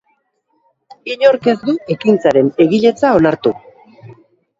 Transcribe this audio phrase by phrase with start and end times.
[1.15, 3.53] Inork ez du ekintzaren egiletza onartu.